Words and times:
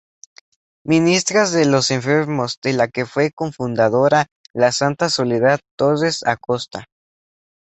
Ministras 0.83 1.51
de 1.51 1.65
los 1.65 1.91
Enfermos, 1.91 2.57
de 2.63 2.73
la 2.73 2.87
que 2.87 3.05
fue 3.05 3.29
cofundadora 3.31 4.25
la 4.51 4.71
santa 4.71 5.09
Soledad 5.09 5.59
Torres 5.77 6.23
Acosta. 6.25 6.87